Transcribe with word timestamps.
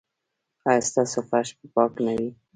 ایا 0.67 0.81
ستاسو 0.89 1.19
فرش 1.29 1.49
به 1.57 1.65
پاک 1.73 1.93
نه 2.05 2.13
وي؟ 2.17 2.29